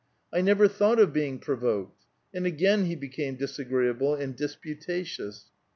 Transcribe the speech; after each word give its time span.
*' 0.19 0.33
I 0.33 0.41
never 0.41 0.67
thought 0.67 0.97
of 0.97 1.13
being 1.13 1.37
provoked." 1.37 2.05
And 2.33 2.47
again 2.47 2.85
he 2.85 2.95
be 2.95 3.07
came 3.09 3.35
disagreeable 3.35 4.15
and 4.15 4.35
disputatious. 4.35 5.51